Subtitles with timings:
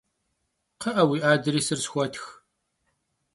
[0.79, 2.23] Kxhı'e, vui adrêsır sxuetx!